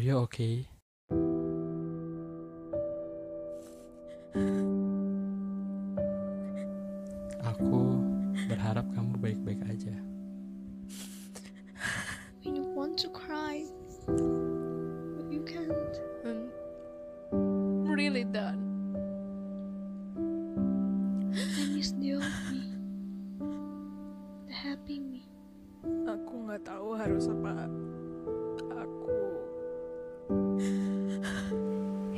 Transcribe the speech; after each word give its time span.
Are 0.00 0.02
you 0.02 0.16
okay? 0.24 0.64
Aku 7.44 8.00
berharap 8.48 8.88
kamu 8.96 9.20
baik-baik 9.20 9.60
aja. 9.68 9.92
You 12.40 12.64
want 12.72 12.96
to 13.04 13.12
cry, 13.12 13.68
but 14.08 15.28
you 15.28 15.44
can't. 15.44 15.92
I'm 16.24 17.92
really 17.92 18.24
done. 18.24 18.69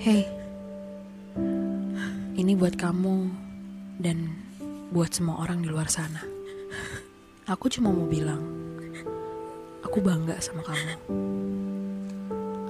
Hey, 0.03 0.27
ini 2.35 2.59
buat 2.59 2.75
kamu 2.75 3.31
dan 4.03 4.35
buat 4.91 5.15
semua 5.15 5.39
orang 5.47 5.63
di 5.63 5.71
luar 5.71 5.87
sana. 5.87 6.19
Aku 7.47 7.71
cuma 7.71 7.95
mau 7.95 8.11
bilang, 8.11 8.43
aku 9.79 10.03
bangga 10.03 10.43
sama 10.43 10.67
kamu. 10.67 10.95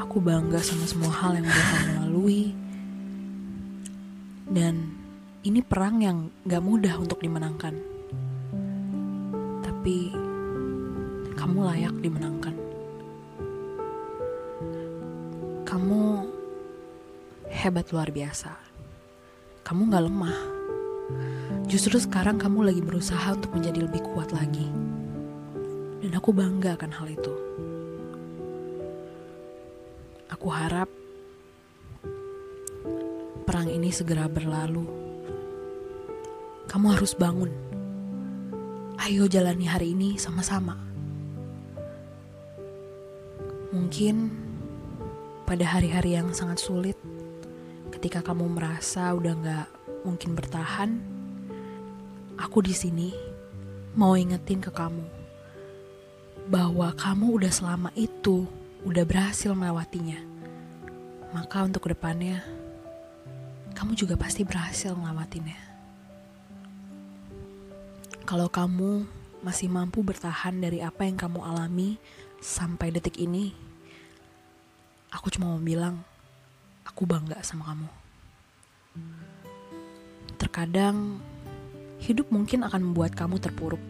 Aku 0.05 0.21
bangga 0.21 0.61
sama 0.61 0.85
semua 0.85 1.09
hal 1.09 1.41
yang 1.41 1.49
udah 1.49 1.67
kamu 1.73 1.93
lalui. 2.05 2.53
Dan 4.53 4.93
ini 5.49 5.65
perang 5.65 6.05
yang 6.05 6.29
gak 6.45 6.61
mudah 6.61 7.01
untuk 7.01 7.17
dimenangkan. 7.25 7.81
Tapi 9.65 10.13
kamu 11.33 11.59
layak 11.65 11.97
dimenangkan. 11.97 12.55
Kamu 15.65 16.22
hebat 17.63 17.95
luar 17.95 18.11
biasa. 18.11 18.51
Kamu 19.63 19.87
gak 19.95 20.03
lemah. 20.11 20.39
Justru 21.71 21.95
sekarang 22.03 22.35
kamu 22.35 22.67
lagi 22.67 22.83
berusaha 22.83 23.39
untuk 23.39 23.55
menjadi 23.55 23.87
lebih 23.87 24.03
kuat 24.11 24.35
lagi. 24.35 24.67
Dan 26.03 26.11
aku 26.19 26.35
bangga 26.35 26.75
akan 26.75 26.91
hal 26.91 27.07
itu. 27.07 27.35
Aku 30.35 30.51
harap 30.51 30.91
perang 33.47 33.71
ini 33.71 33.95
segera 33.95 34.27
berlalu. 34.27 34.83
Kamu 36.67 36.87
harus 36.99 37.15
bangun. 37.15 37.55
Ayo 38.99 39.31
jalani 39.31 39.71
hari 39.71 39.95
ini 39.95 40.19
sama-sama. 40.19 40.75
Mungkin 43.71 44.35
pada 45.47 45.63
hari-hari 45.63 46.19
yang 46.19 46.35
sangat 46.35 46.59
sulit, 46.59 46.99
ketika 48.03 48.35
kamu 48.35 48.59
merasa 48.59 49.15
udah 49.15 49.31
nggak 49.31 49.69
mungkin 50.03 50.35
bertahan, 50.35 50.99
aku 52.35 52.59
di 52.59 52.75
sini 52.75 53.15
mau 53.95 54.19
ingetin 54.19 54.59
ke 54.59 54.75
kamu 54.75 55.07
bahwa 56.51 56.91
kamu 56.99 57.39
udah 57.39 57.53
selama 57.55 57.95
itu 57.95 58.51
udah 58.83 59.07
berhasil 59.07 59.55
melewatinya. 59.55 60.19
Maka 61.31 61.63
untuk 61.63 61.87
ke 61.87 61.95
depannya, 61.95 62.43
kamu 63.79 63.95
juga 63.95 64.19
pasti 64.19 64.43
berhasil 64.43 64.99
melewatinya. 64.99 65.63
Kalau 68.27 68.51
kamu 68.51 69.07
masih 69.47 69.71
mampu 69.71 70.03
bertahan 70.03 70.59
dari 70.59 70.83
apa 70.83 71.07
yang 71.07 71.15
kamu 71.15 71.39
alami 71.39 72.03
sampai 72.43 72.91
detik 72.91 73.23
ini, 73.23 73.55
aku 75.15 75.31
cuma 75.31 75.55
mau 75.55 75.63
bilang, 75.63 76.03
aku 76.87 77.03
bangga 77.07 77.39
sama 77.45 77.69
kamu. 77.73 77.89
Terkadang 80.39 81.23
hidup 82.03 82.29
mungkin 82.35 82.67
akan 82.67 82.91
membuat 82.91 83.15
kamu 83.15 83.39
terpuruk. 83.39 83.83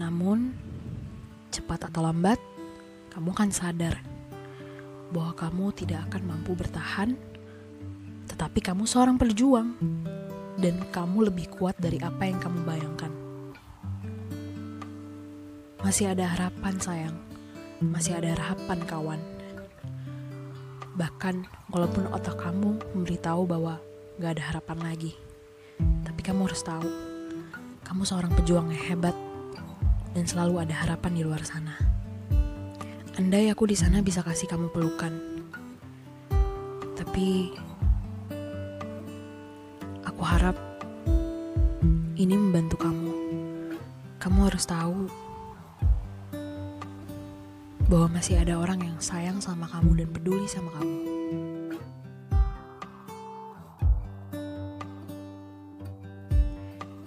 Namun, 0.00 0.56
cepat 1.52 1.90
atau 1.90 2.06
lambat, 2.06 2.40
kamu 3.12 3.34
akan 3.34 3.50
sadar 3.52 4.00
bahwa 5.12 5.32
kamu 5.36 5.64
tidak 5.76 6.00
akan 6.08 6.22
mampu 6.28 6.52
bertahan, 6.56 7.16
tetapi 8.28 8.60
kamu 8.60 8.84
seorang 8.84 9.16
pejuang 9.16 9.74
dan 10.60 10.74
kamu 10.92 11.32
lebih 11.32 11.48
kuat 11.52 11.76
dari 11.80 11.96
apa 12.00 12.28
yang 12.28 12.38
kamu 12.40 12.60
bayangkan. 12.64 13.12
Masih 15.78 16.10
ada 16.10 16.26
harapan 16.26 16.74
sayang, 16.82 17.16
masih 17.80 18.18
ada 18.18 18.34
harapan 18.34 18.78
kawan. 18.84 19.20
Bahkan 20.98 21.46
walaupun 21.70 22.10
otak 22.10 22.42
kamu 22.42 22.74
memberitahu 22.98 23.46
bahwa 23.46 23.78
gak 24.18 24.34
ada 24.34 24.42
harapan 24.50 24.78
lagi. 24.82 25.14
Tapi 25.78 26.20
kamu 26.26 26.50
harus 26.50 26.58
tahu, 26.66 26.90
kamu 27.86 28.02
seorang 28.02 28.34
pejuang 28.34 28.66
yang 28.74 28.82
hebat 28.90 29.14
dan 30.10 30.26
selalu 30.26 30.66
ada 30.66 30.74
harapan 30.74 31.14
di 31.14 31.22
luar 31.22 31.38
sana. 31.46 31.78
Andai 33.14 33.46
aku 33.46 33.70
di 33.70 33.78
sana 33.78 34.02
bisa 34.02 34.26
kasih 34.26 34.50
kamu 34.50 34.74
pelukan. 34.74 35.14
Tapi 36.98 37.54
aku 40.02 40.22
harap 40.26 40.58
ini 42.18 42.34
membantu 42.34 42.74
kamu. 42.74 43.14
Kamu 44.18 44.38
harus 44.50 44.66
tahu 44.66 45.06
bahwa 47.88 48.20
masih 48.20 48.36
ada 48.36 48.60
orang 48.60 48.84
yang 48.84 49.00
sayang 49.00 49.40
sama 49.40 49.64
kamu 49.64 50.04
dan 50.04 50.08
peduli 50.12 50.44
sama 50.44 50.68
kamu. 50.76 50.96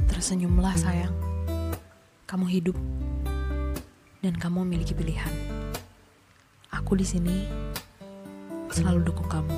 Tersenyumlah 0.09 0.73
sayang. 0.73 1.13
Kamu 2.25 2.49
hidup 2.49 2.73
dan 4.25 4.33
kamu 4.33 4.65
memiliki 4.65 4.97
pilihan. 4.97 5.29
Aku 6.73 6.97
di 6.97 7.05
sini 7.05 7.45
selalu 8.73 9.05
dukung 9.05 9.29
kamu. 9.29 9.53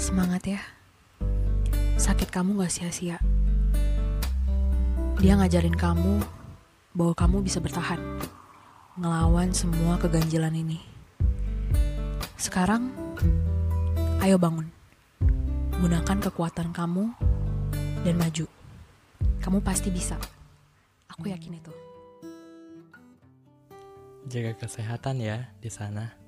Semangat 0.00 0.48
ya. 0.48 0.62
Sakit 2.00 2.32
kamu 2.32 2.64
gak 2.64 2.72
sia-sia. 2.72 3.20
Dia 5.20 5.36
ngajarin 5.36 5.76
kamu 5.76 6.24
bahwa 6.96 7.12
kamu 7.12 7.44
bisa 7.44 7.60
bertahan. 7.60 8.00
Ngelawan 8.98 9.54
semua 9.54 9.94
keganjilan 9.94 10.50
ini. 10.58 10.82
Sekarang, 12.34 12.90
ayo 14.18 14.42
bangun. 14.42 14.66
Gunakan 15.78 16.18
kekuatan 16.18 16.74
kamu 16.74 17.14
dan 18.02 18.18
maju. 18.18 18.50
Kamu 19.38 19.62
pasti 19.62 19.94
bisa. 19.94 20.18
Aku 21.14 21.30
yakin 21.30 21.62
itu. 21.62 21.70
Jaga 24.26 24.58
kesehatan 24.66 25.22
ya 25.22 25.46
di 25.62 25.70
sana. 25.70 26.18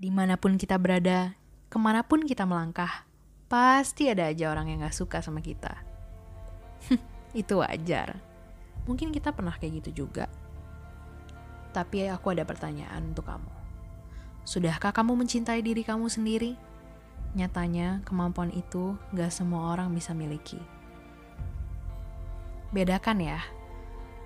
Di 0.00 0.08
mana 0.08 0.40
pun 0.40 0.56
kita 0.56 0.80
berada, 0.80 1.36
ke 1.68 1.76
mana 1.76 2.00
pun 2.00 2.24
kita 2.24 2.48
melangkah, 2.48 3.04
pasti 3.52 4.08
ada 4.08 4.32
aja 4.32 4.48
orang 4.48 4.72
yang 4.72 4.88
gak 4.88 4.96
suka 4.96 5.20
sama 5.20 5.44
kita. 5.44 5.84
Itu 7.36 7.60
wajar. 7.60 8.27
Mungkin 8.88 9.12
kita 9.12 9.36
pernah 9.36 9.52
kayak 9.52 9.84
gitu 9.84 10.08
juga. 10.08 10.26
Tapi 11.76 12.08
aku 12.08 12.32
ada 12.32 12.48
pertanyaan 12.48 13.12
untuk 13.12 13.28
kamu. 13.28 13.52
Sudahkah 14.48 14.96
kamu 14.96 15.12
mencintai 15.20 15.60
diri 15.60 15.84
kamu 15.84 16.08
sendiri? 16.08 16.56
Nyatanya, 17.36 18.00
kemampuan 18.08 18.48
itu 18.56 18.96
gak 19.12 19.28
semua 19.28 19.76
orang 19.76 19.92
bisa 19.92 20.16
miliki. 20.16 20.56
Bedakan 22.72 23.20
ya, 23.20 23.44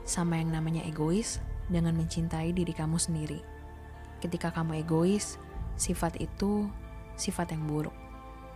sama 0.06 0.38
yang 0.38 0.54
namanya 0.54 0.86
egois 0.86 1.42
dengan 1.66 1.98
mencintai 1.98 2.54
diri 2.54 2.70
kamu 2.70 3.02
sendiri. 3.02 3.42
Ketika 4.22 4.54
kamu 4.54 4.86
egois, 4.86 5.42
sifat 5.74 6.22
itu 6.22 6.70
sifat 7.18 7.50
yang 7.50 7.66
buruk. 7.66 7.94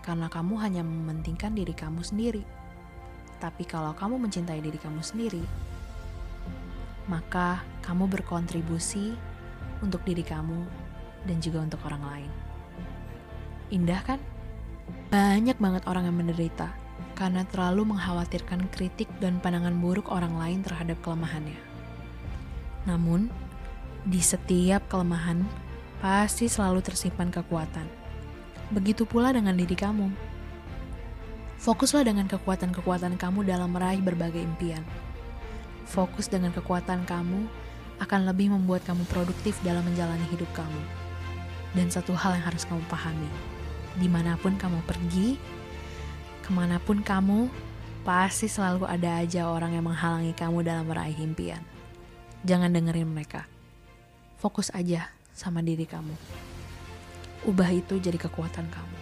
Karena 0.07 0.31
kamu 0.31 0.55
hanya 0.63 0.87
mementingkan 0.87 1.51
diri 1.51 1.75
kamu 1.75 2.07
sendiri. 2.07 2.47
Tapi 3.43 3.67
kalau 3.67 3.91
kamu 3.91 4.23
mencintai 4.23 4.63
diri 4.63 4.79
kamu 4.79 5.03
sendiri, 5.03 5.43
maka 7.07 7.63
kamu 7.87 8.11
berkontribusi 8.11 9.15
untuk 9.83 10.03
diri 10.03 10.27
kamu 10.27 10.67
dan 11.27 11.37
juga 11.43 11.63
untuk 11.63 11.81
orang 11.87 12.03
lain. 12.03 12.31
Indah 13.75 14.01
kan? 14.03 14.21
Banyak 15.11 15.59
banget 15.59 15.83
orang 15.91 16.07
yang 16.07 16.19
menderita 16.19 16.71
karena 17.19 17.43
terlalu 17.49 17.97
mengkhawatirkan 17.97 18.71
kritik 18.71 19.09
dan 19.19 19.43
pandangan 19.43 19.75
buruk 19.75 20.13
orang 20.13 20.37
lain 20.37 20.61
terhadap 20.63 21.01
kelemahannya. 21.03 21.59
Namun, 22.87 23.33
di 24.07 24.23
setiap 24.23 24.87
kelemahan 24.87 25.43
pasti 25.99 26.47
selalu 26.47 26.85
tersimpan 26.85 27.33
kekuatan. 27.35 27.89
Begitu 28.71 29.03
pula 29.03 29.35
dengan 29.35 29.59
diri 29.59 29.75
kamu. 29.75 30.13
Fokuslah 31.57 32.07
dengan 32.07 32.31
kekuatan-kekuatan 32.31 33.19
kamu 33.19 33.49
dalam 33.49 33.73
meraih 33.75 33.99
berbagai 34.05 34.45
impian. 34.45 34.85
Fokus 35.87 36.27
dengan 36.27 36.51
kekuatan 36.51 37.07
kamu 37.07 37.47
akan 38.03 38.21
lebih 38.29 38.53
membuat 38.53 38.85
kamu 38.85 39.07
produktif 39.09 39.57
dalam 39.63 39.87
menjalani 39.87 40.27
hidup 40.35 40.51
kamu. 40.53 40.83
Dan 41.73 41.89
satu 41.89 42.13
hal 42.13 42.37
yang 42.37 42.45
harus 42.45 42.67
kamu 42.67 42.83
pahami, 42.91 43.31
di 43.97 44.09
mana 44.11 44.35
pun 44.37 44.59
kamu 44.59 44.83
pergi, 44.85 45.39
ke 46.43 46.51
mana 46.51 46.83
pun 46.83 47.01
kamu, 47.01 47.49
pasti 48.03 48.51
selalu 48.51 48.85
ada 48.89 49.23
aja 49.23 49.47
orang 49.47 49.79
yang 49.79 49.87
menghalangi 49.87 50.35
kamu 50.35 50.67
dalam 50.67 50.85
meraih 50.89 51.17
impian. 51.23 51.63
Jangan 52.47 52.71
dengerin 52.71 53.09
mereka. 53.09 53.47
Fokus 54.39 54.71
aja 54.75 55.11
sama 55.35 55.65
diri 55.65 55.89
kamu. 55.89 56.15
Ubah 57.47 57.71
itu 57.71 57.99
jadi 57.99 58.19
kekuatan 58.19 58.67
kamu. 58.69 58.99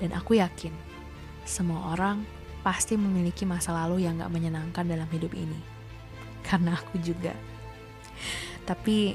Dan 0.00 0.10
aku 0.12 0.36
yakin, 0.36 0.72
semua 1.48 1.96
orang 1.96 2.20
pasti 2.66 2.98
memiliki 2.98 3.46
masa 3.46 3.70
lalu 3.70 4.02
yang 4.02 4.18
gak 4.18 4.34
menyenangkan 4.34 4.82
dalam 4.82 5.06
hidup 5.14 5.30
ini. 5.38 5.54
Karena 6.42 6.74
aku 6.74 6.98
juga. 6.98 7.30
Tapi 8.66 9.14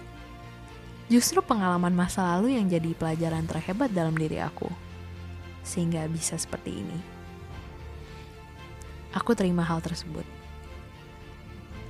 justru 1.12 1.44
pengalaman 1.44 1.92
masa 1.92 2.24
lalu 2.24 2.56
yang 2.56 2.72
jadi 2.72 2.96
pelajaran 2.96 3.44
terhebat 3.44 3.92
dalam 3.92 4.16
diri 4.16 4.40
aku. 4.40 4.72
Sehingga 5.68 6.08
bisa 6.08 6.40
seperti 6.40 6.80
ini. 6.80 6.96
Aku 9.12 9.36
terima 9.36 9.68
hal 9.68 9.84
tersebut. 9.84 10.24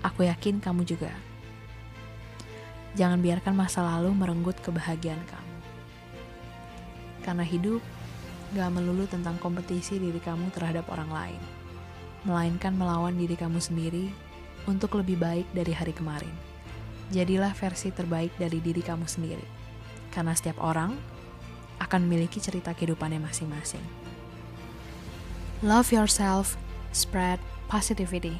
Aku 0.01 0.25
yakin 0.25 0.57
kamu 0.57 0.81
juga. 0.81 1.13
Jangan 2.97 3.21
biarkan 3.21 3.53
masa 3.53 3.85
lalu 3.85 4.09
merenggut 4.17 4.57
kebahagiaan 4.65 5.21
kamu. 5.29 5.57
Karena 7.21 7.45
hidup 7.45 7.85
gak 8.51 8.69
melulu 8.75 9.07
tentang 9.07 9.39
kompetisi 9.39 9.95
diri 9.95 10.19
kamu 10.19 10.51
terhadap 10.51 10.83
orang 10.91 11.07
lain, 11.07 11.41
melainkan 12.27 12.75
melawan 12.75 13.15
diri 13.15 13.39
kamu 13.39 13.63
sendiri 13.63 14.11
untuk 14.67 14.99
lebih 14.99 15.15
baik 15.15 15.47
dari 15.55 15.71
hari 15.71 15.95
kemarin. 15.95 16.35
Jadilah 17.15 17.55
versi 17.55 17.95
terbaik 17.95 18.35
dari 18.35 18.59
diri 18.59 18.83
kamu 18.83 19.07
sendiri, 19.07 19.47
karena 20.11 20.35
setiap 20.35 20.59
orang 20.59 20.95
akan 21.79 22.05
memiliki 22.05 22.43
cerita 22.43 22.75
kehidupannya 22.75 23.23
masing-masing. 23.23 23.83
Love 25.63 25.95
yourself, 25.95 26.59
spread 26.91 27.39
positivity. 27.71 28.37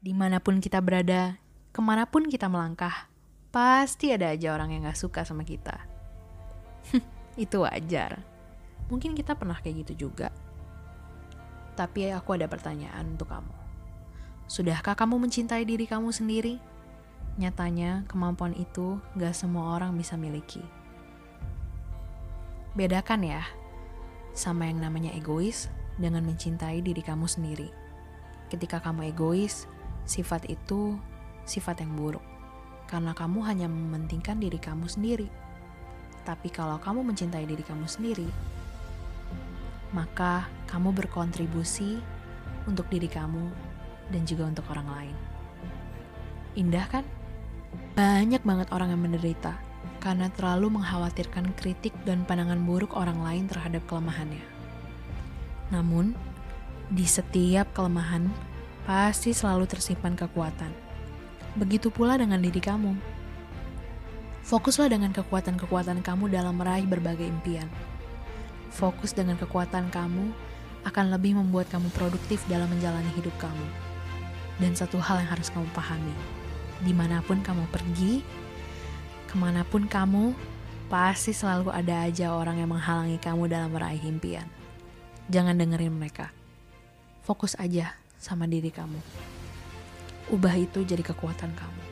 Di 0.00 0.16
mana 0.16 0.40
pun 0.40 0.64
kita 0.64 0.80
berada, 0.80 1.36
ke 1.76 1.80
mana 1.84 2.08
pun 2.08 2.24
kita 2.30 2.48
melangkah, 2.48 3.09
pasti 3.50 4.14
ada 4.14 4.30
aja 4.30 4.54
orang 4.54 4.70
yang 4.70 4.86
gak 4.86 4.98
suka 4.98 5.26
sama 5.26 5.42
kita. 5.42 5.74
Itu 7.44 7.66
wajar. 7.66 8.22
Mungkin 8.86 9.18
kita 9.18 9.34
pernah 9.34 9.58
kayak 9.58 9.86
gitu 9.86 10.06
juga. 10.06 10.30
Tapi 11.74 12.10
aku 12.14 12.38
ada 12.38 12.46
pertanyaan 12.46 13.14
untuk 13.14 13.30
kamu. 13.30 13.54
Sudahkah 14.50 14.98
kamu 14.98 15.26
mencintai 15.26 15.62
diri 15.62 15.86
kamu 15.86 16.10
sendiri? 16.10 16.58
Nyatanya, 17.38 18.06
kemampuan 18.10 18.54
itu 18.54 18.98
gak 19.18 19.34
semua 19.34 19.78
orang 19.78 19.94
bisa 19.94 20.18
miliki. 20.18 20.62
Bedakan 22.74 23.26
ya, 23.26 23.42
sama 24.34 24.70
yang 24.70 24.78
namanya 24.82 25.10
egois 25.14 25.70
dengan 25.98 26.22
mencintai 26.26 26.82
diri 26.82 27.02
kamu 27.02 27.26
sendiri. 27.26 27.70
Ketika 28.50 28.82
kamu 28.82 29.14
egois, 29.14 29.66
sifat 30.06 30.46
itu 30.50 30.98
sifat 31.46 31.82
yang 31.82 31.94
buruk 31.94 32.22
karena 32.90 33.14
kamu 33.14 33.46
hanya 33.46 33.70
mementingkan 33.70 34.42
diri 34.42 34.58
kamu 34.58 34.90
sendiri. 34.90 35.30
Tapi 36.26 36.50
kalau 36.50 36.82
kamu 36.82 37.06
mencintai 37.06 37.46
diri 37.46 37.62
kamu 37.62 37.86
sendiri, 37.86 38.26
maka 39.94 40.50
kamu 40.66 40.90
berkontribusi 40.90 42.02
untuk 42.66 42.90
diri 42.90 43.06
kamu 43.06 43.46
dan 44.10 44.22
juga 44.26 44.50
untuk 44.50 44.66
orang 44.74 44.88
lain. 44.90 45.16
Indah 46.58 46.86
kan? 46.90 47.06
Banyak 47.94 48.42
banget 48.42 48.74
orang 48.74 48.90
yang 48.90 49.02
menderita 49.06 49.54
karena 50.02 50.26
terlalu 50.34 50.74
mengkhawatirkan 50.74 51.54
kritik 51.54 51.94
dan 52.02 52.26
pandangan 52.26 52.58
buruk 52.58 52.98
orang 52.98 53.22
lain 53.22 53.46
terhadap 53.46 53.86
kelemahannya. 53.86 54.42
Namun, 55.70 56.18
di 56.90 57.06
setiap 57.06 57.70
kelemahan 57.70 58.26
pasti 58.82 59.30
selalu 59.30 59.70
tersimpan 59.70 60.18
kekuatan. 60.18 60.89
Begitu 61.58 61.90
pula 61.90 62.14
dengan 62.14 62.38
diri 62.38 62.62
kamu. 62.62 62.94
Fokuslah 64.46 64.90
dengan 64.90 65.10
kekuatan-kekuatan 65.10 66.02
kamu 66.02 66.30
dalam 66.30 66.54
meraih 66.58 66.86
berbagai 66.86 67.26
impian. 67.26 67.66
Fokus 68.70 69.10
dengan 69.10 69.34
kekuatan 69.34 69.90
kamu 69.90 70.30
akan 70.86 71.04
lebih 71.10 71.36
membuat 71.36 71.66
kamu 71.68 71.90
produktif 71.92 72.40
dalam 72.46 72.70
menjalani 72.70 73.10
hidup 73.18 73.34
kamu. 73.42 73.66
Dan 74.62 74.78
satu 74.78 75.02
hal 75.02 75.24
yang 75.24 75.30
harus 75.32 75.50
kamu 75.50 75.66
pahami, 75.74 76.14
di 76.84 76.92
mana 76.94 77.24
pun 77.24 77.42
kamu 77.42 77.64
pergi, 77.72 78.22
ke 79.26 79.34
mana 79.34 79.64
pun 79.66 79.88
kamu, 79.88 80.36
pasti 80.86 81.32
selalu 81.32 81.72
ada 81.72 82.06
aja 82.06 82.34
orang 82.34 82.60
yang 82.62 82.70
menghalangi 82.70 83.18
kamu 83.18 83.48
dalam 83.48 83.70
meraih 83.72 84.02
impian. 84.04 84.46
Jangan 85.32 85.56
dengerin 85.56 85.94
mereka. 85.94 86.30
Fokus 87.22 87.54
aja 87.58 87.94
sama 88.18 88.50
diri 88.50 88.68
kamu. 88.74 88.98
Ubah 90.30 90.54
itu 90.54 90.86
jadi 90.86 91.02
kekuatan 91.02 91.50
kamu. 91.58 91.84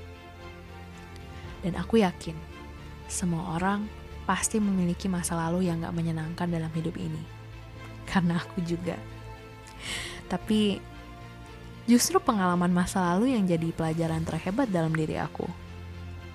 Dan 1.66 1.74
aku 1.74 1.98
yakin, 1.98 2.38
semua 3.10 3.58
orang 3.58 3.90
pasti 4.28 4.62
memiliki 4.62 5.10
masa 5.10 5.34
lalu 5.34 5.66
yang 5.66 5.82
gak 5.82 5.96
menyenangkan 5.96 6.46
dalam 6.46 6.70
hidup 6.70 6.94
ini. 6.94 7.18
Karena 8.06 8.38
aku 8.38 8.62
juga. 8.62 8.94
Tapi 10.30 10.78
justru 11.88 12.20
pengalaman 12.22 12.70
masa 12.70 13.02
lalu 13.12 13.34
yang 13.34 13.42
jadi 13.48 13.74
pelajaran 13.74 14.22
terhebat 14.22 14.70
dalam 14.70 14.94
diri 14.94 15.18
aku. 15.18 15.48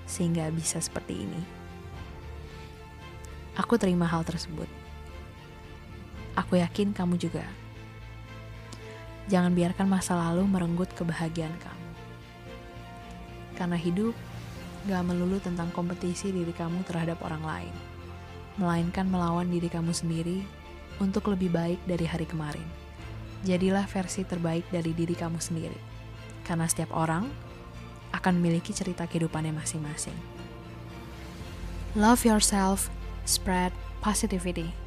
Sehingga 0.04 0.52
bisa 0.52 0.84
seperti 0.84 1.24
ini. 1.24 1.42
Aku 3.56 3.78
terima 3.78 4.10
hal 4.10 4.26
tersebut. 4.26 4.68
Aku 6.34 6.58
yakin 6.58 6.92
kamu 6.92 7.22
juga. 7.22 7.46
Jangan 9.30 9.54
biarkan 9.54 9.88
masa 9.88 10.18
lalu 10.18 10.44
merenggut 10.50 10.90
kebahagiaan 10.98 11.54
kamu. 11.62 11.83
Karena 13.54 13.78
hidup 13.78 14.18
gak 14.90 15.04
melulu 15.08 15.40
tentang 15.40 15.72
kompetisi 15.72 16.34
diri 16.34 16.52
kamu 16.52 16.84
terhadap 16.84 17.22
orang 17.24 17.44
lain, 17.44 17.76
melainkan 18.60 19.08
melawan 19.08 19.48
diri 19.48 19.72
kamu 19.72 19.96
sendiri 19.96 20.44
untuk 21.00 21.32
lebih 21.32 21.50
baik 21.50 21.80
dari 21.88 22.06
hari 22.06 22.28
kemarin. 22.28 22.66
Jadilah 23.44 23.88
versi 23.88 24.24
terbaik 24.24 24.68
dari 24.72 24.92
diri 24.96 25.16
kamu 25.16 25.40
sendiri, 25.40 25.80
karena 26.48 26.68
setiap 26.68 26.92
orang 26.96 27.28
akan 28.14 28.40
memiliki 28.40 28.72
cerita 28.72 29.04
kehidupannya 29.10 29.52
masing-masing. 29.52 30.16
Love 31.94 32.24
yourself, 32.26 32.88
spread 33.26 33.72
positivity. 34.00 34.83